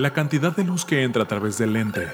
La 0.00 0.14
cantidad 0.14 0.56
de 0.56 0.64
luz 0.64 0.86
que 0.86 1.02
entra 1.02 1.24
a 1.24 1.28
través 1.28 1.58
del 1.58 1.74
lente, 1.74 2.08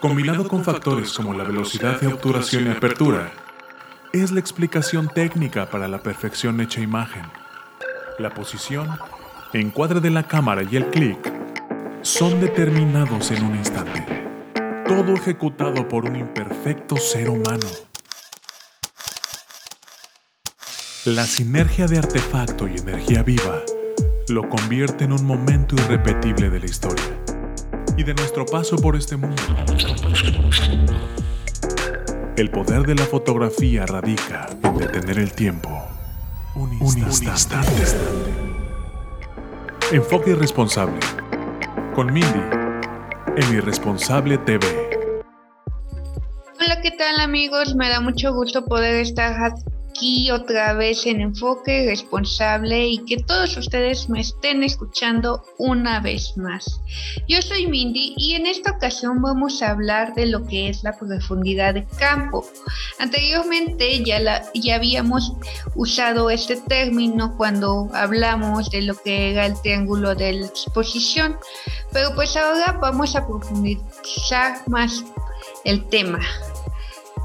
combinado 0.00 0.48
con 0.48 0.64
factores 0.64 1.12
como 1.12 1.34
la 1.34 1.44
velocidad 1.44 2.00
de 2.00 2.06
obturación 2.06 2.66
y 2.66 2.70
apertura, 2.70 3.30
es 4.14 4.30
la 4.30 4.40
explicación 4.40 5.10
técnica 5.10 5.68
para 5.68 5.86
la 5.86 6.02
perfección 6.02 6.62
hecha 6.62 6.80
imagen. 6.80 7.24
La 8.18 8.30
posición, 8.30 8.88
encuadre 9.52 10.00
de 10.00 10.08
la 10.08 10.26
cámara 10.26 10.62
y 10.62 10.76
el 10.76 10.86
clic 10.86 11.30
son 12.00 12.40
determinados 12.40 13.32
en 13.32 13.44
un 13.44 13.56
instante. 13.56 14.06
Todo 14.86 15.12
ejecutado 15.12 15.86
por 15.86 16.06
un 16.06 16.16
imperfecto 16.16 16.96
ser 16.96 17.28
humano. 17.28 17.66
La 21.04 21.26
sinergia 21.26 21.86
de 21.86 21.98
artefacto 21.98 22.66
y 22.66 22.78
energía 22.78 23.22
viva 23.22 23.60
lo 24.30 24.48
convierte 24.48 25.04
en 25.04 25.12
un 25.12 25.24
momento 25.24 25.74
irrepetible 25.76 26.50
de 26.50 26.60
la 26.60 26.66
historia 26.66 27.04
y 27.96 28.04
de 28.04 28.14
nuestro 28.14 28.44
paso 28.44 28.76
por 28.76 28.94
este 28.94 29.16
mundo. 29.16 29.42
El 32.36 32.50
poder 32.50 32.82
de 32.82 32.94
la 32.94 33.04
fotografía 33.04 33.86
radica 33.86 34.48
en 34.62 34.76
detener 34.76 35.18
el 35.18 35.32
tiempo. 35.32 35.70
Un 36.54 36.98
instante. 36.98 37.56
Enfoque 39.92 40.30
irresponsable. 40.30 40.98
Con 41.94 42.12
Mindy, 42.12 42.42
en 43.36 43.54
Irresponsable 43.54 44.38
TV. 44.38 44.66
Hola, 46.60 46.80
¿qué 46.82 46.90
tal 46.92 47.18
amigos? 47.20 47.74
Me 47.74 47.88
da 47.88 48.00
mucho 48.00 48.32
gusto 48.34 48.64
poder 48.66 48.96
estar 48.96 49.34
aquí 49.98 50.30
otra 50.30 50.74
vez 50.74 51.06
en 51.06 51.20
enfoque 51.20 51.84
responsable 51.86 52.86
y 52.86 52.98
que 52.98 53.16
todos 53.16 53.56
ustedes 53.56 54.08
me 54.08 54.20
estén 54.20 54.62
escuchando 54.62 55.42
una 55.58 55.98
vez 55.98 56.36
más. 56.36 56.80
Yo 57.26 57.42
soy 57.42 57.66
Mindy 57.66 58.14
y 58.16 58.34
en 58.34 58.46
esta 58.46 58.70
ocasión 58.70 59.20
vamos 59.20 59.60
a 59.60 59.70
hablar 59.70 60.14
de 60.14 60.26
lo 60.26 60.46
que 60.46 60.68
es 60.68 60.84
la 60.84 60.96
profundidad 60.96 61.74
de 61.74 61.84
campo. 61.98 62.46
Anteriormente 63.00 64.04
ya, 64.04 64.20
la, 64.20 64.44
ya 64.54 64.76
habíamos 64.76 65.32
usado 65.74 66.30
este 66.30 66.56
término 66.56 67.36
cuando 67.36 67.90
hablamos 67.92 68.70
de 68.70 68.82
lo 68.82 68.94
que 68.94 69.32
era 69.32 69.46
el 69.46 69.60
triángulo 69.60 70.14
de 70.14 70.32
la 70.34 70.46
exposición, 70.46 71.36
pero 71.92 72.14
pues 72.14 72.36
ahora 72.36 72.78
vamos 72.80 73.16
a 73.16 73.26
profundizar 73.26 74.62
más 74.68 75.04
el 75.64 75.84
tema. 75.88 76.20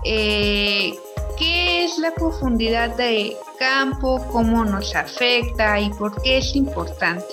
Eh, 0.05 0.95
¿Qué 1.37 1.85
es 1.85 1.97
la 1.97 2.11
profundidad 2.11 2.95
de 2.95 3.35
campo? 3.57 4.23
¿Cómo 4.31 4.63
nos 4.65 4.95
afecta? 4.95 5.79
¿Y 5.79 5.89
por 5.91 6.21
qué 6.21 6.37
es 6.37 6.55
importante? 6.55 7.25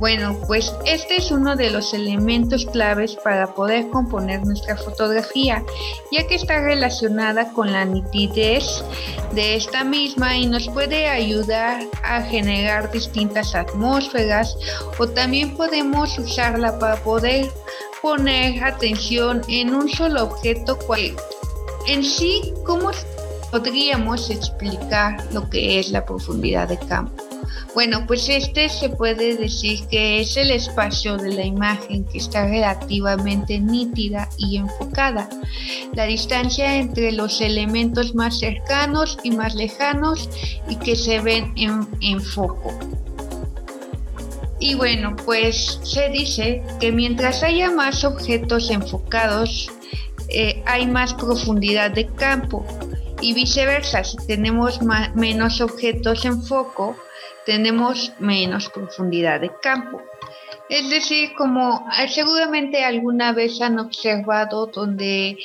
Bueno, 0.00 0.36
pues 0.46 0.72
este 0.84 1.16
es 1.16 1.30
uno 1.30 1.54
de 1.54 1.70
los 1.70 1.94
elementos 1.94 2.66
claves 2.66 3.16
para 3.22 3.54
poder 3.54 3.88
componer 3.90 4.44
nuestra 4.44 4.76
fotografía, 4.76 5.64
ya 6.10 6.26
que 6.26 6.34
está 6.34 6.60
relacionada 6.60 7.52
con 7.52 7.72
la 7.72 7.84
nitidez 7.84 8.84
de 9.32 9.54
esta 9.56 9.84
misma 9.84 10.36
y 10.36 10.46
nos 10.46 10.68
puede 10.68 11.08
ayudar 11.08 11.82
a 12.02 12.22
generar 12.22 12.90
distintas 12.90 13.54
atmósferas 13.54 14.56
o 14.98 15.08
también 15.08 15.56
podemos 15.56 16.18
usarla 16.18 16.78
para 16.78 16.96
poder 16.96 17.50
poner 18.02 18.62
atención 18.64 19.42
en 19.48 19.74
un 19.74 19.88
solo 19.88 20.24
objeto. 20.24 20.78
En 21.86 22.02
sí, 22.04 22.52
¿cómo 22.64 22.90
podríamos 23.54 24.30
explicar 24.30 25.24
lo 25.32 25.48
que 25.48 25.78
es 25.78 25.90
la 25.90 26.04
profundidad 26.04 26.68
de 26.68 26.76
campo. 26.76 27.22
Bueno, 27.72 28.04
pues 28.04 28.28
este 28.28 28.68
se 28.68 28.88
puede 28.88 29.36
decir 29.36 29.86
que 29.86 30.20
es 30.20 30.36
el 30.36 30.50
espacio 30.50 31.16
de 31.16 31.32
la 31.32 31.44
imagen 31.44 32.04
que 32.04 32.18
está 32.18 32.48
relativamente 32.48 33.60
nítida 33.60 34.28
y 34.38 34.56
enfocada. 34.56 35.28
La 35.92 36.04
distancia 36.06 36.78
entre 36.78 37.12
los 37.12 37.40
elementos 37.40 38.16
más 38.16 38.40
cercanos 38.40 39.18
y 39.22 39.30
más 39.30 39.54
lejanos 39.54 40.28
y 40.68 40.74
que 40.74 40.96
se 40.96 41.20
ven 41.20 41.54
en, 41.56 42.20
foco. 42.20 42.76
Y 44.58 44.74
bueno, 44.74 45.14
pues 45.24 45.78
se 45.84 46.08
dice 46.08 46.60
que 46.80 46.90
mientras 46.90 47.44
haya 47.44 47.70
más 47.70 48.02
objetos 48.02 48.68
enfocados, 48.70 49.70
eh, 50.28 50.60
hay 50.66 50.88
más 50.88 51.14
profundidad 51.14 51.92
de 51.92 52.06
campo 52.06 52.66
y 53.24 53.32
viceversa, 53.32 54.04
si 54.04 54.18
tenemos 54.26 54.80
menos 55.14 55.62
objetos 55.62 56.26
en 56.26 56.42
foco, 56.42 56.94
tenemos 57.46 58.12
menos 58.18 58.68
profundidad 58.68 59.40
de 59.40 59.50
campo. 59.62 60.02
Es 60.68 60.90
decir, 60.90 61.32
como 61.34 61.88
eh, 61.98 62.08
seguramente 62.08 62.84
alguna 62.84 63.32
vez 63.32 63.62
han 63.62 63.78
observado 63.78 64.66
donde 64.66 65.38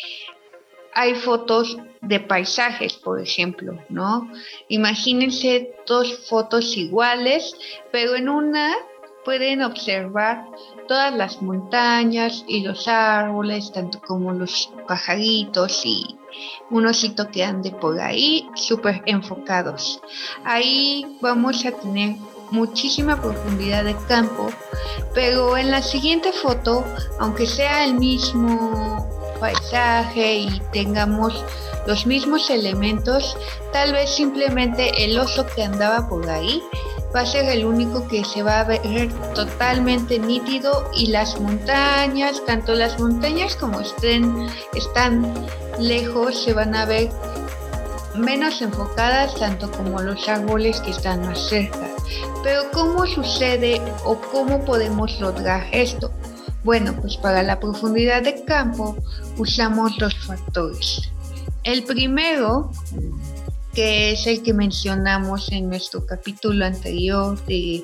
hay 0.94 1.16
fotos 1.16 1.78
de 2.01 2.19
paisajes, 2.19 2.97
por 2.97 3.22
ejemplo, 3.22 3.79
¿no? 3.88 4.29
Imagínense 4.67 5.73
dos 5.88 6.28
fotos 6.28 6.75
iguales, 6.75 7.56
pero 7.94 8.16
en 8.16 8.28
una 8.28 8.75
pueden 9.23 9.61
observar 9.61 10.44
todas 10.90 11.16
las 11.16 11.41
montañas 11.41 12.44
y 12.46 12.59
los 12.59 12.90
árboles, 12.90 13.72
tanto 13.72 14.01
como 14.01 14.34
los 14.34 14.69
pajaritos 14.85 15.85
y 15.85 16.19
un 16.69 16.85
osito 16.85 17.29
que 17.29 17.44
ande 17.44 17.72
por 17.72 18.00
ahí, 18.00 18.47
súper 18.56 19.01
enfocados. 19.06 20.01
Ahí 20.44 21.17
vamos 21.22 21.66
a 21.66 21.72
tener 21.72 22.16
muchísima 22.51 23.22
profundidad 23.22 23.84
de 23.84 23.95
campo, 24.07 24.50
pero 25.13 25.57
en 25.57 25.72
la 25.72 25.81
siguiente 25.81 26.31
foto, 26.31 26.84
aunque 27.19 27.45
sea 27.45 27.85
el 27.85 27.95
mismo 27.95 29.07
paisaje 29.40 30.40
y 30.40 30.62
tengamos 30.72 31.45
los 31.88 32.06
mismos 32.06 32.50
elementos, 32.50 33.38
tal 33.72 33.94
vez 33.94 34.09
simplemente 34.09 35.03
el 35.03 35.17
oso 35.17 35.46
que 35.56 35.63
andaba 35.63 36.07
por 36.09 36.29
ahí 36.29 36.61
va 37.16 37.22
a 37.22 37.25
ser 37.25 37.46
el 37.46 37.66
único 37.66 38.07
que 38.07 38.23
se 38.23 38.44
va 38.44 38.59
a 38.59 38.63
ver 38.66 39.09
totalmente 39.34 40.19
nítido 40.19 40.90
y 40.94 41.07
las 41.07 41.40
montañas, 41.40 42.44
tanto 42.46 42.75
las 42.75 43.00
montañas 43.00 43.56
como 43.56 43.79
estén, 43.79 44.47
están 44.75 45.34
lejos, 45.79 46.44
se 46.44 46.53
van 46.53 46.75
a 46.75 46.85
ver 46.85 47.09
menos 48.16 48.62
enfocadas, 48.62 49.35
tanto 49.35 49.72
como 49.72 50.01
los 50.01 50.28
árboles 50.28 50.79
que 50.81 50.91
están 50.91 51.22
más 51.22 51.50
cerca. 51.50 51.90
Pero 52.44 52.63
¿cómo 52.72 53.06
sucede 53.06 53.81
o 54.03 54.19
cómo 54.31 54.66
podemos 54.66 55.19
lograr 55.19 55.67
esto? 55.72 56.12
Bueno, 56.63 56.94
pues 57.00 57.17
para 57.17 57.44
la 57.44 57.59
profundidad 57.59 58.23
de 58.23 58.44
campo 58.44 58.97
usamos 59.38 59.97
dos 59.97 60.16
factores. 60.25 61.09
El 61.63 61.84
primero 61.84 62.72
que 63.73 64.11
es 64.11 64.25
el 64.28 64.41
que 64.41 64.53
mencionamos 64.53 65.51
en 65.51 65.69
nuestro 65.69 66.06
capítulo 66.06 66.66
anterior 66.66 67.40
de, 67.46 67.84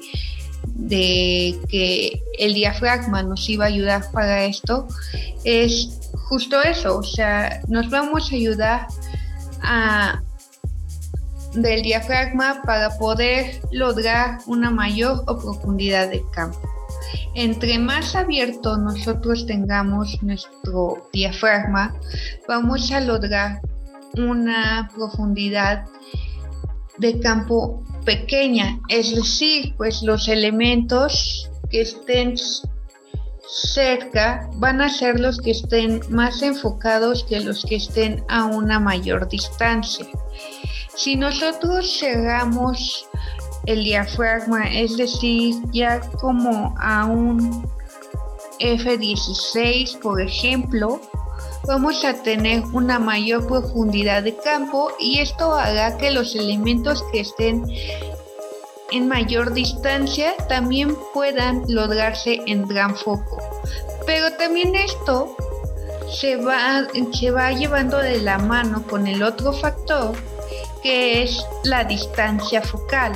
de 0.74 1.58
que 1.70 2.22
el 2.40 2.54
diafragma 2.54 3.24
nos 3.24 3.48
iba 3.48 3.66
a 3.66 3.68
ayudar 3.68 4.12
para 4.12 4.46
esto, 4.46 4.88
es 5.44 5.90
justo 6.26 6.62
eso, 6.62 6.98
o 6.98 7.04
sea, 7.04 7.62
nos 7.68 7.90
vamos 7.90 8.32
a 8.32 8.36
ayudar 8.36 8.88
a, 9.62 10.22
del 11.54 11.82
diafragma 11.84 12.62
para 12.66 12.98
poder 12.98 13.62
lograr 13.72 14.40
una 14.48 14.72
mayor 14.72 15.24
profundidad 15.26 16.10
de 16.10 16.24
campo. 16.32 16.60
Entre 17.36 17.78
más 17.80 18.16
abierto 18.16 18.78
nosotros 18.78 19.46
tengamos 19.46 20.22
nuestro 20.22 21.10
diafragma, 21.14 21.94
vamos 22.48 22.92
a 22.92 23.02
lograr 23.02 23.62
una 24.18 24.90
profundidad 24.96 25.86
de 26.98 27.20
campo 27.20 27.84
pequeña, 28.06 28.80
es 28.88 29.14
decir, 29.14 29.74
pues 29.78 30.02
los 30.02 30.28
elementos 30.28 31.50
que 31.70 31.82
estén 31.82 32.36
cerca 33.48 34.50
van 34.56 34.82
a 34.82 34.90
ser 34.90 35.20
los 35.20 35.40
que 35.40 35.52
estén 35.52 36.02
más 36.10 36.42
enfocados 36.42 37.24
que 37.24 37.40
los 37.40 37.64
que 37.66 37.76
estén 37.76 38.24
a 38.28 38.46
una 38.46 38.80
mayor 38.80 39.28
distancia. 39.28 40.06
Si 40.96 41.16
nosotros 41.16 41.98
cerramos 42.00 43.08
el 43.66 43.84
diafragma, 43.84 44.66
es 44.72 44.98
decir, 44.98 45.56
ya 45.72 46.00
como 46.22 46.76
a 46.80 47.06
un 47.06 47.68
F16, 48.60 50.00
por 50.00 50.22
ejemplo, 50.22 51.02
vamos 51.68 52.06
a 52.06 52.14
tener 52.22 52.64
una 52.74 53.00
mayor 53.00 53.48
profundidad 53.48 54.24
de 54.24 54.36
campo 54.38 54.92
y 55.00 55.20
esto 55.20 55.54
hará 55.54 55.98
que 55.98 56.12
los 56.12 56.36
elementos 56.36 57.04
que 57.12 57.22
estén 57.22 57.66
en 58.92 59.08
mayor 59.08 59.54
distancia 59.54 60.36
también 60.48 60.96
puedan 61.14 61.64
lograrse 61.68 62.42
en 62.46 62.68
gran 62.68 62.96
foco. 62.96 63.38
Pero 64.06 64.32
también 64.34 64.76
esto 64.76 65.36
se 66.12 66.38
va, 66.38 66.88
se 67.14 67.32
va 67.32 67.52
llevando 67.52 67.98
de 67.98 68.22
la 68.22 68.38
mano 68.38 68.84
con 68.88 69.08
el 69.08 69.24
otro 69.24 69.54
factor 69.54 70.16
que 70.84 71.24
es 71.24 71.44
la 71.64 71.84
distancia 71.84 72.62
focal. 72.62 73.14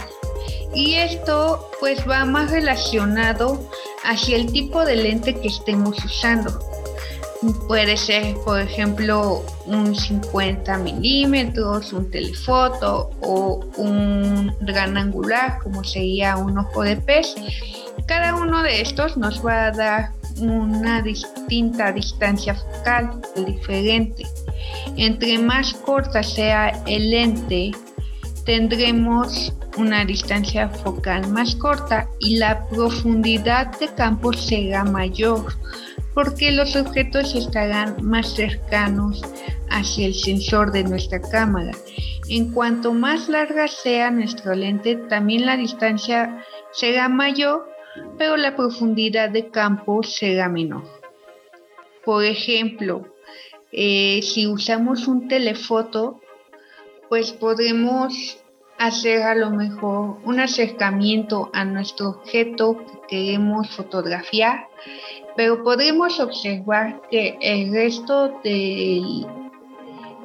Y 0.74 0.95
esto 0.95 1.69
pues 1.80 2.07
va 2.10 2.25
más 2.25 2.51
relacionado 2.51 3.60
hacia 4.04 4.38
el 4.38 4.51
tipo 4.51 4.83
de 4.86 4.95
lente 4.95 5.36
que 5.39 5.50
estemos 5.50 6.04
usando. 6.04 6.69
Puede 7.68 7.95
ser, 7.95 8.36
por 8.44 8.59
ejemplo, 8.59 9.45
un 9.65 9.95
50 9.95 10.77
milímetros, 10.80 11.94
un 11.94 12.12
telefoto 12.12 13.12
o 13.21 13.65
un 13.77 14.53
gran 14.59 14.97
angular, 14.97 15.59
como 15.63 15.86
sería 15.86 16.36
un 16.36 16.57
ojo 16.57 16.83
de 16.83 16.97
pez. 16.97 17.36
Cada 18.07 18.36
uno 18.36 18.62
de 18.62 18.81
estos 18.81 19.15
nos 19.15 19.45
va 19.45 19.68
a 19.68 19.71
dar 19.71 20.12
una 20.41 21.01
distinta 21.01 21.94
distancia 21.94 22.56
focal 22.56 23.21
diferente. 23.45 24.25
Entre 24.97 25.38
más 25.38 25.74
corta 25.74 26.21
sea 26.24 26.69
el 26.88 27.09
lente, 27.09 27.71
tendremos 28.45 29.53
una 29.77 30.03
distancia 30.03 30.68
focal 30.68 31.27
más 31.30 31.56
corta 31.56 32.09
y 32.19 32.35
la 32.38 32.65
profundidad 32.68 33.80
de 33.80 33.88
campo 33.95 34.33
será 34.33 34.83
mayor 34.83 35.53
porque 36.13 36.51
los 36.51 36.75
objetos 36.75 37.35
estarán 37.35 38.03
más 38.03 38.33
cercanos 38.35 39.21
hacia 39.69 40.07
el 40.07 40.15
sensor 40.15 40.71
de 40.71 40.83
nuestra 40.83 41.21
cámara. 41.21 41.71
En 42.27 42.51
cuanto 42.51 42.94
más 42.94 43.29
larga 43.29 43.67
sea 43.67 44.11
nuestro 44.11 44.53
lente, 44.53 44.95
también 44.95 45.45
la 45.45 45.57
distancia 45.57 46.44
será 46.71 47.09
mayor, 47.09 47.67
pero 48.17 48.38
la 48.38 48.56
profundidad 48.56 49.29
de 49.29 49.50
campo 49.50 50.03
será 50.03 50.50
menor. 50.50 50.83
Por 52.06 52.23
ejemplo, 52.23 53.07
eh, 53.71 54.21
si 54.23 54.47
usamos 54.47 55.07
un 55.07 55.27
telefoto, 55.27 56.21
pues 57.07 57.31
podremos 57.31 58.39
hacer 58.77 59.23
a 59.23 59.35
lo 59.35 59.51
mejor 59.51 60.17
un 60.23 60.39
acercamiento 60.39 61.50
a 61.53 61.65
nuestro 61.65 62.09
objeto 62.09 62.77
que 62.77 63.07
queremos 63.09 63.69
fotografiar 63.75 64.67
pero 65.35 65.63
podemos 65.63 66.19
observar 66.19 67.01
que 67.09 67.37
el 67.41 67.71
resto 67.71 68.39
del 68.43 69.25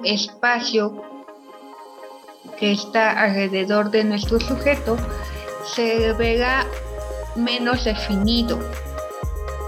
espacio 0.02 1.02
que 2.58 2.72
está 2.72 3.10
alrededor 3.22 3.90
de 3.90 4.04
nuestro 4.04 4.40
sujeto 4.40 4.96
se 5.64 6.12
verá 6.14 6.66
menos 7.36 7.84
definido. 7.84 8.58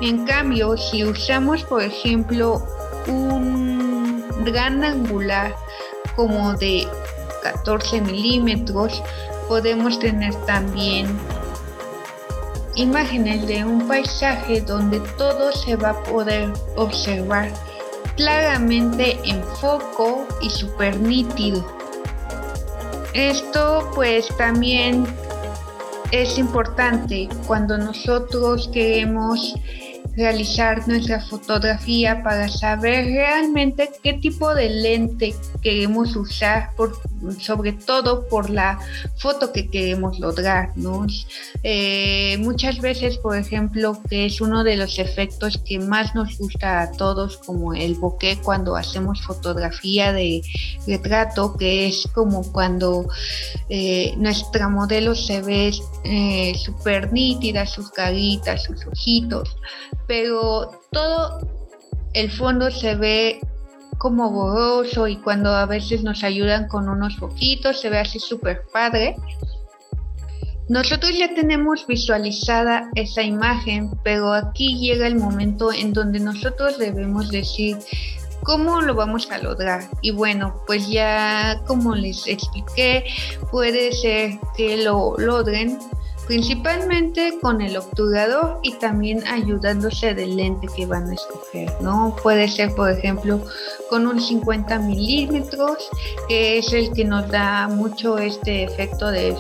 En 0.00 0.26
cambio, 0.26 0.76
si 0.76 1.04
usamos, 1.04 1.64
por 1.64 1.82
ejemplo, 1.82 2.62
un 3.08 4.24
gran 4.44 4.84
angular 4.84 5.54
como 6.14 6.54
de 6.54 6.86
14 7.42 8.00
milímetros, 8.02 9.02
podemos 9.48 9.98
tener 9.98 10.34
también 10.46 11.06
imágenes 12.76 13.46
de 13.46 13.64
un 13.64 13.88
paisaje 13.88 14.60
donde 14.60 15.00
todo 15.18 15.52
se 15.52 15.76
va 15.76 15.90
a 15.90 16.02
poder 16.04 16.52
observar 16.76 17.50
claramente 18.16 19.18
en 19.24 19.42
foco 19.60 20.26
y 20.40 20.50
súper 20.50 20.98
nítido. 21.00 21.66
Esto 23.14 23.90
pues 23.94 24.28
también 24.36 25.06
es 26.12 26.38
importante 26.38 27.28
cuando 27.46 27.78
nosotros 27.78 28.68
queremos 28.72 29.54
realizar 30.16 30.86
nuestra 30.88 31.20
fotografía 31.20 32.22
para 32.22 32.48
saber 32.48 33.06
realmente 33.06 33.90
qué 34.02 34.14
tipo 34.14 34.54
de 34.54 34.70
lente 34.70 35.34
queremos 35.62 36.16
usar, 36.16 36.70
sobre 37.40 37.72
todo 37.72 38.26
por 38.28 38.50
la 38.50 38.78
foto 39.16 39.52
que 39.52 39.68
queremos 39.68 40.18
lograr. 40.18 40.72
Eh, 41.62 42.36
muchas 42.38 42.80
veces, 42.80 43.18
por 43.18 43.36
ejemplo, 43.36 44.00
que 44.08 44.26
es 44.26 44.40
uno 44.40 44.64
de 44.64 44.76
los 44.76 44.98
efectos 44.98 45.60
que 45.64 45.78
más 45.78 46.14
nos 46.14 46.38
gusta 46.38 46.82
a 46.82 46.92
todos, 46.92 47.38
como 47.38 47.74
el 47.74 47.94
bokeh 47.94 48.38
cuando 48.42 48.76
hacemos 48.76 49.22
fotografía 49.22 50.12
de 50.12 50.42
retrato, 50.86 51.56
que 51.56 51.88
es 51.88 52.08
como 52.14 52.52
cuando 52.52 53.08
eh, 53.68 54.14
nuestra 54.16 54.68
modelo 54.68 55.14
se 55.14 55.42
ve 55.42 55.72
eh, 56.04 56.54
súper 56.56 57.12
nítida, 57.12 57.66
sus 57.66 57.90
caritas, 57.90 58.64
sus 58.64 58.86
ojitos 58.86 59.56
pero 60.06 60.70
todo 60.90 61.40
el 62.12 62.30
fondo 62.30 62.70
se 62.70 62.94
ve 62.94 63.40
como 63.98 64.30
borroso 64.30 65.08
y 65.08 65.16
cuando 65.16 65.50
a 65.50 65.66
veces 65.66 66.02
nos 66.02 66.22
ayudan 66.24 66.68
con 66.68 66.88
unos 66.88 67.16
poquitos 67.16 67.80
se 67.80 67.90
ve 67.90 67.98
así 67.98 68.18
súper 68.18 68.62
padre. 68.72 69.16
Nosotros 70.68 71.16
ya 71.16 71.32
tenemos 71.32 71.86
visualizada 71.86 72.90
esa 72.96 73.22
imagen, 73.22 73.90
pero 74.02 74.32
aquí 74.32 74.78
llega 74.78 75.06
el 75.06 75.14
momento 75.14 75.72
en 75.72 75.92
donde 75.92 76.18
nosotros 76.18 76.76
debemos 76.78 77.30
decir 77.30 77.76
cómo 78.42 78.80
lo 78.80 78.94
vamos 78.94 79.30
a 79.30 79.38
lograr. 79.38 79.88
Y 80.02 80.10
bueno, 80.10 80.60
pues 80.66 80.88
ya 80.88 81.62
como 81.66 81.94
les 81.94 82.26
expliqué, 82.26 83.04
puede 83.50 83.92
ser 83.92 84.38
que 84.56 84.78
lo 84.78 85.16
logren 85.18 85.78
principalmente 86.26 87.38
con 87.40 87.60
el 87.60 87.76
obturador 87.76 88.58
y 88.62 88.72
también 88.74 89.26
ayudándose 89.26 90.14
del 90.14 90.36
lente 90.36 90.66
que 90.74 90.86
van 90.86 91.10
a 91.10 91.14
escoger, 91.14 91.72
¿no? 91.80 92.16
Puede 92.22 92.48
ser, 92.48 92.74
por 92.74 92.90
ejemplo, 92.90 93.40
con 93.88 94.06
un 94.06 94.20
50 94.20 94.78
milímetros, 94.80 95.88
que 96.28 96.58
es 96.58 96.72
el 96.72 96.92
que 96.92 97.04
nos 97.04 97.28
da 97.28 97.68
mucho 97.68 98.18
este 98.18 98.64
efecto 98.64 99.10
de 99.10 99.36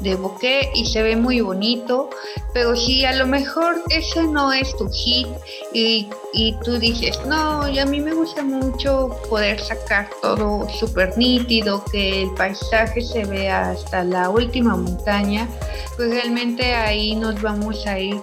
de 0.00 0.14
bokeh 0.14 0.70
y 0.74 0.86
se 0.86 1.02
ve 1.02 1.16
muy 1.16 1.40
bonito, 1.40 2.10
pero 2.52 2.74
si 2.74 3.04
a 3.04 3.12
lo 3.12 3.26
mejor 3.26 3.82
ese 3.90 4.24
no 4.24 4.52
es 4.52 4.76
tu 4.76 4.88
hit 4.90 5.28
y, 5.72 6.08
y 6.32 6.54
tú 6.64 6.78
dices, 6.78 7.18
no, 7.26 7.68
y 7.68 7.78
a 7.78 7.86
mí 7.86 8.00
me 8.00 8.14
gusta 8.14 8.42
mucho 8.42 9.10
poder 9.28 9.60
sacar 9.60 10.08
todo 10.22 10.68
súper 10.78 11.16
nítido, 11.18 11.84
que 11.92 12.22
el 12.22 12.30
paisaje 12.34 13.02
se 13.02 13.24
vea 13.24 13.70
hasta 13.70 14.04
la 14.04 14.30
última 14.30 14.76
montaña, 14.76 15.48
pues 15.96 16.10
realmente 16.10 16.74
ahí 16.74 17.14
nos 17.14 17.40
vamos 17.42 17.86
a 17.86 17.98
ir 17.98 18.20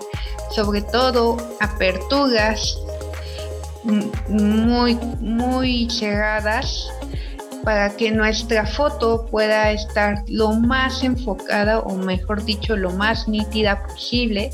sobre 0.51 0.81
todo 0.81 1.37
aperturas 1.59 2.79
muy, 4.27 4.95
muy 5.19 5.89
cerradas 5.89 6.89
para 7.67 7.89
que 7.89 8.11
nuestra 8.11 8.65
foto 8.65 9.25
pueda 9.25 9.73
estar 9.73 10.23
lo 10.29 10.53
más 10.53 11.03
enfocada 11.03 11.79
o 11.79 11.97
mejor 11.97 12.45
dicho 12.45 12.77
lo 12.77 12.91
más 12.91 13.27
nítida 13.27 13.85
posible. 13.85 14.51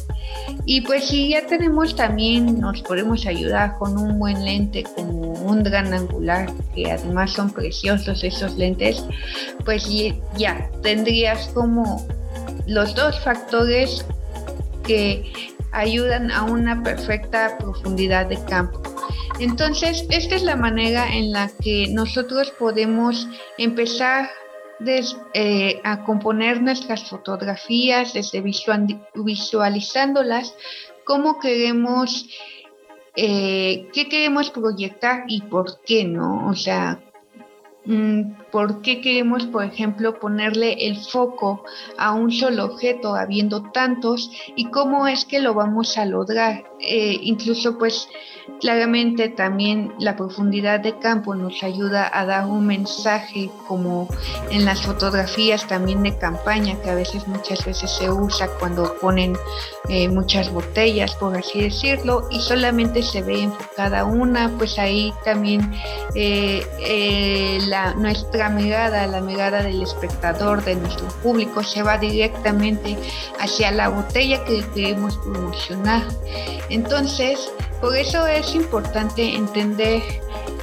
Y 0.66 0.82
pues 0.82 1.10
si 1.10 1.30
ya 1.30 1.46
tenemos 1.46 1.96
también 1.96 2.60
nos 2.60 2.82
podemos 2.82 3.28
ayudar 3.28 3.78
con 3.78 4.00
un 4.00 4.18
buen 4.18 4.44
lente 4.44 4.82
como 4.96 5.32
un 5.34 5.62
gran 5.62 5.94
angular 5.94 6.52
que 6.74 6.92
además 6.92 7.34
son 7.34 7.52
preciosos 7.52 8.24
esos 8.24 8.56
lentes. 8.56 9.06
Pues 9.64 9.88
ya 10.36 10.72
tendrías 10.82 11.50
como 11.50 12.08
los 12.66 12.96
dos 12.96 13.20
factores 13.20 14.04
que 14.88 15.32
ayudan 15.72 16.32
a 16.32 16.46
una 16.46 16.82
perfecta 16.82 17.60
profundidad 17.60 18.26
de 18.26 18.44
campo 18.46 18.93
entonces, 19.40 20.06
esta 20.10 20.36
es 20.36 20.44
la 20.44 20.56
manera 20.56 21.14
en 21.14 21.32
la 21.32 21.50
que 21.62 21.88
nosotros 21.90 22.52
podemos 22.52 23.28
empezar 23.58 24.30
eh, 25.34 25.80
a 25.84 26.04
componer 26.04 26.62
nuestras 26.62 27.10
fotografías, 27.10 28.14
desde 28.14 28.42
visualizándolas, 29.16 30.56
cómo 31.06 31.40
queremos, 31.40 32.28
eh, 33.16 33.88
qué 33.94 34.10
queremos 34.10 34.50
proyectar 34.50 35.24
y 35.28 35.42
por 35.42 35.82
qué 35.82 36.04
no. 36.06 36.48
O 36.48 36.56
sea, 36.56 37.00
mm, 37.86 38.34
por 38.54 38.84
qué 38.84 39.02
queremos, 39.02 39.48
por 39.48 39.64
ejemplo, 39.64 40.20
ponerle 40.20 40.86
el 40.86 40.98
foco 40.98 41.64
a 41.98 42.14
un 42.14 42.32
solo 42.32 42.66
objeto 42.66 43.16
habiendo 43.16 43.64
tantos 43.72 44.30
y 44.56 44.66
cómo 44.66 45.08
es 45.08 45.26
que 45.26 45.40
lo 45.40 45.56
vamos 45.56 45.98
a 45.98 46.06
lograr. 46.06 46.64
Eh, 46.80 47.18
incluso 47.24 47.80
pues 47.80 48.08
Claramente 48.60 49.30
también 49.30 49.94
la 50.00 50.16
profundidad 50.16 50.80
de 50.80 50.98
campo 51.00 51.34
nos 51.36 51.64
ayuda 51.64 52.10
a 52.14 52.26
dar 52.26 52.46
un 52.46 52.66
mensaje 52.66 53.50
como 53.68 54.08
en 54.52 54.66
las 54.66 54.82
fotografías 54.82 55.68
también 55.68 56.04
de 56.04 56.18
campaña 56.18 56.76
que 56.82 56.90
a 56.90 56.96
veces 56.96 57.28
muchas 57.28 57.66
veces 57.66 57.90
se 57.90 58.10
usa 58.10 58.48
cuando 58.60 58.96
ponen 59.02 59.38
eh, 59.90 60.10
muchas 60.10 60.52
botellas 60.52 61.16
por 61.16 61.38
así 61.38 61.62
decirlo 61.62 62.28
y 62.32 62.40
solamente 62.40 63.02
se 63.02 63.22
ve 63.22 63.44
enfocada 63.44 64.06
una 64.06 64.50
pues 64.58 64.78
ahí 64.78 65.14
también 65.24 65.74
eh, 66.16 67.60
la, 67.68 67.94
nuestra 67.96 68.43
mirada, 68.50 69.08
la 69.08 69.22
mirada 69.22 69.64
del 69.64 69.82
espectador, 69.82 70.64
de 70.64 70.76
nuestro 70.76 71.08
público 71.22 71.64
se 71.64 71.84
va 71.84 71.98
directamente 71.98 72.98
hacia 73.40 73.72
la 73.72 73.90
botella 73.90 74.44
que 74.46 74.64
queremos 74.74 75.18
promocionar. 75.18 76.04
Entonces, 76.70 77.52
por 77.82 77.96
eso 77.96 78.26
es 78.28 78.56
importante 78.56 79.36
entender 79.36 80.02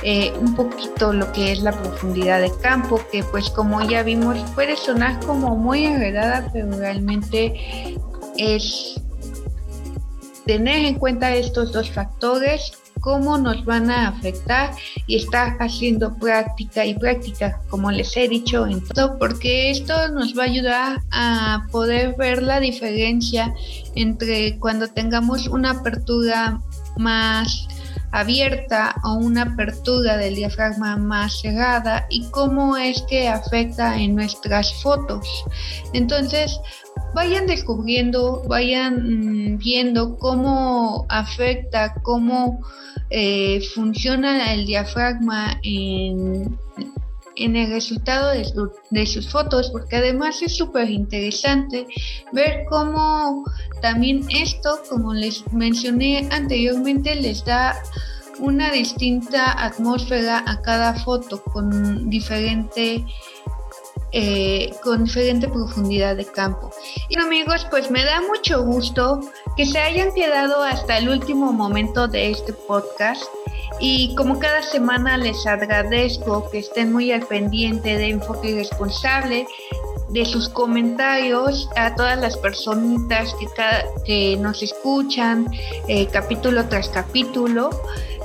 eh, 0.03 0.33
un 0.41 0.55
poquito 0.55 1.13
lo 1.13 1.31
que 1.33 1.53
es 1.53 1.63
la 1.63 1.73
profundidad 1.73 2.41
de 2.41 2.51
campo, 2.63 3.01
que 3.13 3.23
pues 3.23 3.51
como 3.51 3.83
ya 3.83 4.03
vimos 4.03 4.39
puede 4.55 4.77
sonar 4.77 5.21
como 5.27 5.57
muy 5.57 5.87
agredada, 5.87 6.49
pero 6.53 6.71
realmente 6.71 7.99
es 8.39 9.01
tener 10.47 10.87
en 10.87 10.95
cuenta 10.95 11.35
estos 11.35 11.73
dos 11.73 11.91
factores 11.91 12.73
cómo 13.00 13.38
nos 13.38 13.64
van 13.64 13.90
a 13.90 14.09
afectar 14.09 14.75
y 15.07 15.16
estar 15.16 15.57
haciendo 15.61 16.14
práctica 16.16 16.85
y 16.85 16.95
práctica, 16.95 17.61
como 17.69 17.90
les 17.90 18.16
he 18.16 18.28
dicho 18.28 18.66
en 18.66 18.83
todo, 18.85 19.19
porque 19.19 19.71
esto 19.71 20.09
nos 20.09 20.37
va 20.37 20.42
a 20.42 20.47
ayudar 20.47 21.00
a 21.11 21.66
poder 21.71 22.14
ver 22.16 22.42
la 22.42 22.61
diferencia 22.61 23.54
entre 23.95 24.59
cuando 24.59 24.88
tengamos 24.88 25.49
una 25.49 25.73
apertura 25.73 26.61
más 26.97 27.66
abierta 28.12 28.95
o 29.04 29.14
una 29.14 29.42
apertura 29.42 30.16
del 30.16 30.35
diafragma 30.35 30.97
más 30.97 31.40
cerrada 31.40 32.07
y 32.11 32.25
cómo 32.30 32.76
es 32.76 33.02
que 33.02 33.28
afecta 33.28 33.97
en 33.99 34.16
nuestras 34.16 34.75
fotos. 34.83 35.26
Entonces, 35.92 36.59
vayan 37.14 37.47
descubriendo, 37.47 38.43
vayan 38.47 39.55
mm, 39.55 39.59
viendo 39.59 40.17
cómo 40.19 41.07
afecta, 41.09 41.95
cómo 42.02 42.61
eh, 43.11 43.61
funciona 43.75 44.52
el 44.55 44.67
diafragma 44.67 45.59
en, 45.62 46.59
en 47.37 47.57
el 47.57 47.71
resultado 47.71 48.31
de, 48.31 48.47
de, 48.90 49.07
sus 49.07 49.29
fotos, 49.29 49.71
porque 49.71 49.97
además 49.97 50.43
es 50.43 50.57
súper 50.57 50.90
interesante 50.90 51.87
ver 52.33 52.64
cómo 52.69 53.45
también 53.83 54.25
esto, 54.31 54.79
como 54.88 55.14
les 55.14 55.50
mencioné 55.52 56.29
anteriormente, 56.31 57.14
les 57.14 57.45
da 57.45 57.75
una 58.40 58.71
distinta 58.71 59.52
atmósfera 59.64 60.43
a 60.47 60.62
cada 60.62 60.95
foto 60.95 61.43
con 61.43 62.09
diferente 62.09 63.05
eh, 64.12 64.73
con 64.83 65.05
diferente 65.05 65.49
profundidad 65.49 66.17
de 66.17 66.25
campo. 66.25 66.71
Y 67.09 67.19
amigos, 67.19 67.67
pues 67.71 67.90
me 67.90 68.05
da 68.05 68.21
mucho 68.23 68.62
gusto 68.64 69.21
que 69.57 69.67
se 69.67 69.79
hayan 69.79 70.12
quedado 70.12 70.62
hasta 70.62 70.99
el 70.99 71.09
último 71.09 71.52
momento 71.52 72.09
de 72.09 72.31
este 72.31 72.52
podcast. 72.52 73.23
Y 73.79 74.14
como 74.17 74.38
cada 74.38 74.62
semana 74.62 75.17
les 75.17 75.47
agradezco 75.47 76.50
que 76.50 76.59
estén 76.59 76.93
muy 76.93 77.12
al 77.12 77.26
pendiente 77.26 77.97
de 77.97 78.09
Enfoque 78.11 78.55
Responsable, 78.55 79.47
de 80.11 80.25
sus 80.25 80.49
comentarios 80.49 81.69
a 81.76 81.95
todas 81.95 82.19
las 82.19 82.37
personitas 82.37 83.35
que, 84.05 84.37
nos 84.38 84.62
escuchan 84.62 85.47
eh, 85.88 86.07
capítulo 86.12 86.67
tras 86.69 86.88
capítulo. 86.88 87.71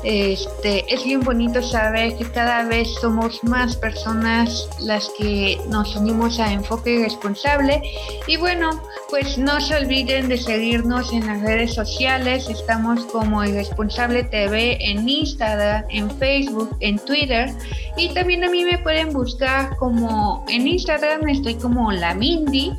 Este, 0.05 0.85
es 0.93 1.03
bien 1.03 1.21
bonito 1.21 1.63
saber 1.63 2.15
que 2.15 2.25
cada 2.25 2.63
vez 2.65 2.87
somos 3.01 3.43
más 3.43 3.75
personas 3.75 4.69
las 4.79 5.11
que 5.17 5.59
nos 5.69 5.95
unimos 5.95 6.39
a 6.39 6.53
Enfoque 6.53 6.99
Responsable. 7.03 7.81
Y 8.27 8.37
bueno, 8.37 8.69
pues 9.09 9.39
no 9.39 9.59
se 9.59 9.75
olviden 9.75 10.29
de 10.29 10.37
seguirnos 10.37 11.11
en 11.11 11.25
las 11.25 11.41
redes 11.41 11.73
sociales. 11.73 12.47
Estamos 12.47 13.03
como 13.05 13.43
Irresponsable 13.43 14.23
TV 14.25 14.77
en 14.79 15.09
Instagram, 15.09 15.85
en 15.89 16.11
Facebook, 16.19 16.77
en 16.81 16.99
Twitter. 16.99 17.49
Y 17.97 18.09
también 18.09 18.43
a 18.43 18.49
mí 18.51 18.63
me 18.63 18.77
pueden 18.77 19.11
buscar 19.11 19.75
como 19.77 20.45
en 20.49 20.67
Instagram 20.67 21.27
estoy 21.29 21.55
como 21.55 21.91
la 21.91 22.13
Mindy 22.13 22.73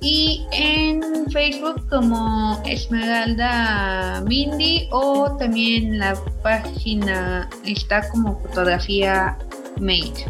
y 0.00 0.46
en 0.52 1.30
Facebook 1.30 1.86
como 1.88 2.60
Esmeralda 2.64 4.22
Mindy 4.26 4.88
o 4.90 5.36
también 5.36 5.98
la 5.98 6.14
página 6.42 7.48
está 7.64 8.08
como 8.08 8.40
fotografía 8.40 9.36
made. 9.78 10.24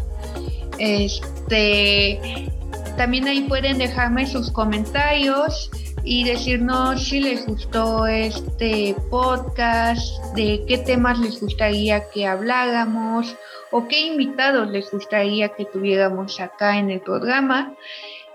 Este 0.77 2.49
también 2.97 3.27
ahí 3.27 3.41
pueden 3.41 3.77
dejarme 3.77 4.27
sus 4.27 4.51
comentarios 4.51 5.71
y 6.03 6.23
decirnos 6.23 7.03
si 7.03 7.19
les 7.19 7.45
gustó 7.45 8.07
este 8.07 8.95
podcast, 9.09 10.23
de 10.35 10.63
qué 10.67 10.79
temas 10.79 11.19
les 11.19 11.39
gustaría 11.39 12.09
que 12.09 12.25
habláramos 12.25 13.35
o 13.71 13.87
qué 13.87 14.07
invitados 14.07 14.69
les 14.69 14.89
gustaría 14.91 15.49
que 15.49 15.65
tuviéramos 15.65 16.39
acá 16.39 16.77
en 16.77 16.89
el 16.89 17.01
programa. 17.01 17.75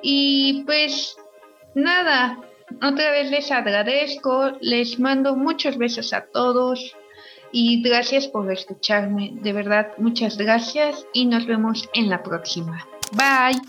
Y 0.00 0.62
pues 0.64 1.16
nada, 1.76 2.38
otra 2.82 3.10
vez 3.10 3.30
les 3.30 3.52
agradezco, 3.52 4.52
les 4.60 4.98
mando 4.98 5.36
muchos 5.36 5.78
besos 5.78 6.12
a 6.12 6.22
todos 6.22 6.96
y 7.52 7.82
gracias 7.82 8.26
por 8.26 8.50
escucharme. 8.50 9.32
De 9.42 9.52
verdad, 9.52 9.92
muchas 9.98 10.36
gracias 10.36 11.06
y 11.12 11.26
nos 11.26 11.46
vemos 11.46 11.88
en 11.94 12.10
la 12.10 12.22
próxima. 12.22 12.84
Bye. 13.12 13.60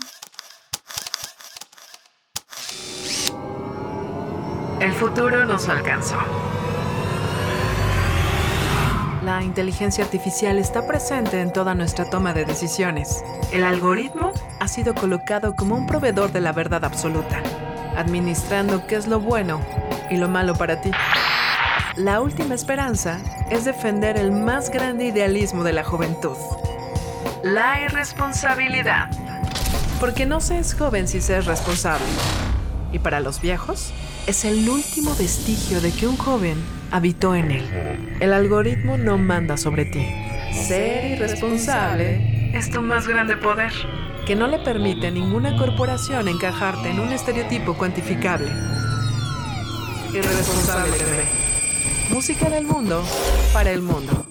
El 4.80 4.92
futuro 4.92 5.44
nos 5.44 5.68
alcanzó. 5.68 6.16
La 9.24 9.42
inteligencia 9.42 10.04
artificial 10.04 10.58
está 10.58 10.86
presente 10.86 11.40
en 11.40 11.52
toda 11.52 11.74
nuestra 11.74 12.08
toma 12.08 12.32
de 12.32 12.44
decisiones. 12.44 13.22
El 13.52 13.64
algoritmo 13.64 14.32
ha 14.58 14.68
sido 14.68 14.94
colocado 14.94 15.54
como 15.54 15.76
un 15.76 15.86
proveedor 15.86 16.32
de 16.32 16.40
la 16.40 16.52
verdad 16.52 16.84
absoluta 16.84 17.42
administrando 17.96 18.86
qué 18.86 18.96
es 18.96 19.06
lo 19.06 19.20
bueno 19.20 19.60
y 20.10 20.16
lo 20.16 20.28
malo 20.28 20.54
para 20.54 20.80
ti. 20.80 20.90
La 21.96 22.20
última 22.20 22.54
esperanza 22.54 23.18
es 23.50 23.64
defender 23.64 24.16
el 24.18 24.30
más 24.30 24.70
grande 24.70 25.06
idealismo 25.06 25.64
de 25.64 25.72
la 25.72 25.84
juventud. 25.84 26.36
La 27.42 27.82
irresponsabilidad. 27.82 29.10
Porque 30.00 30.26
no 30.26 30.40
se 30.40 30.58
es 30.58 30.74
joven 30.74 31.08
si 31.08 31.20
se 31.20 31.38
es 31.38 31.46
responsable. 31.46 32.06
Y 32.92 33.00
para 33.00 33.20
los 33.20 33.40
viejos, 33.40 33.92
es 34.26 34.44
el 34.44 34.68
último 34.68 35.14
vestigio 35.16 35.80
de 35.80 35.90
que 35.90 36.06
un 36.06 36.16
joven 36.16 36.62
habitó 36.90 37.34
en 37.34 37.50
él. 37.50 38.16
El 38.20 38.32
algoritmo 38.32 38.96
no 38.96 39.18
manda 39.18 39.56
sobre 39.56 39.84
ti. 39.84 40.06
Ser 40.52 41.12
irresponsable 41.12 42.56
es 42.56 42.70
tu 42.70 42.80
más 42.80 43.08
grande 43.08 43.36
poder 43.36 43.72
que 44.28 44.36
no 44.36 44.46
le 44.46 44.58
permite 44.58 45.06
a 45.06 45.10
ninguna 45.10 45.56
corporación 45.56 46.28
encajarte 46.28 46.90
en 46.90 47.00
un 47.00 47.10
estereotipo 47.12 47.72
cuantificable. 47.72 48.52
Irresponsable. 50.12 50.98
Música 52.10 52.50
del 52.50 52.66
mundo 52.66 53.02
para 53.54 53.70
el 53.70 53.80
mundo. 53.80 54.26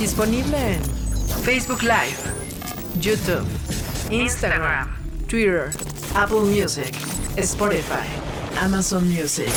Disponible 0.00 0.74
en 0.74 0.82
Facebook 1.44 1.82
Live, 1.82 2.18
YouTube, 2.98 3.46
Instagram, 4.10 4.88
Twitter, 5.28 5.70
Apple 6.16 6.40
Music, 6.40 6.92
Spotify, 7.36 8.08
Amazon 8.60 9.08
Music. 9.08 9.52